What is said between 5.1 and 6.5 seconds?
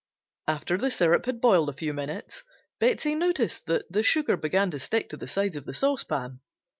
the sides of the saucepan.